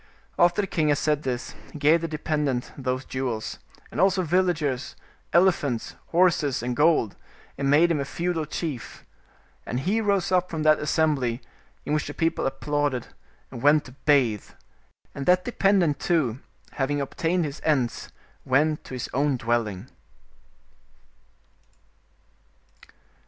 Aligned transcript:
After 0.39 0.61
the 0.61 0.67
king 0.67 0.87
had 0.89 0.97
said 0.97 1.21
this, 1.21 1.53
he 1.71 1.77
gave 1.77 2.01
the 2.01 2.07
dependent 2.07 2.71
those 2.75 3.05
jewels, 3.05 3.59
and 3.91 4.01
also 4.01 4.23
villages, 4.23 4.95
elephants, 5.31 5.93
horses 6.07 6.63
and 6.63 6.75
gold, 6.75 7.15
and 7.55 7.69
made 7.69 7.91
him 7.91 7.99
a 7.99 8.03
feudal 8.05 8.45
chief. 8.45 9.05
And 9.63 9.81
he 9.81 10.01
rose 10.01 10.31
up 10.31 10.49
from 10.49 10.63
that 10.63 10.79
as 10.79 10.89
sembly, 10.89 11.39
in 11.85 11.93
which 11.93 12.07
the 12.07 12.15
people 12.15 12.47
applauded, 12.47 13.09
and 13.51 13.61
went 13.61 13.85
to 13.85 13.91
bathe; 13.91 14.49
and 15.13 15.27
that 15.27 15.45
dependent 15.45 15.99
too, 15.99 16.39
having 16.71 16.99
obtained 16.99 17.45
his 17.45 17.61
ends, 17.63 18.09
went 18.43 18.83
to 18.85 18.95
his 18.95 19.07
own 19.13 19.37
dwelling. 19.37 19.87